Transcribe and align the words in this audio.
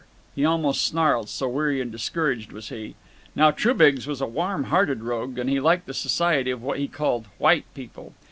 He 0.35 0.43
almost 0.45 0.83
snarled, 0.83 1.29
so 1.29 1.47
weary 1.47 1.79
and 1.79 1.91
discouraged 1.91 2.51
was 2.51 2.69
he. 2.69 2.95
Now, 3.35 3.51
Trubiggs 3.51 4.07
was 4.07 4.19
a 4.19 4.25
warm 4.25 4.63
hearted 4.63 5.03
rogue, 5.03 5.37
and 5.37 5.47
he 5.47 5.59
liked 5.59 5.85
the 5.85 5.93
society 5.93 6.49
of 6.49 6.63
what 6.63 6.79
he 6.79 6.87
called 6.87 7.27
"white 7.37 7.65
people." 7.75 8.11